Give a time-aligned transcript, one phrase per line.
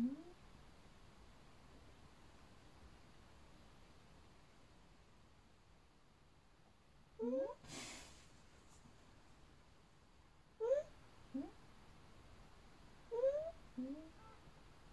[0.00, 0.29] Mm-hmm.